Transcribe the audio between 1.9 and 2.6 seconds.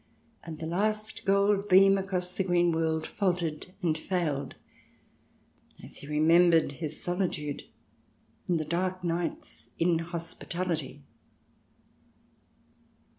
across the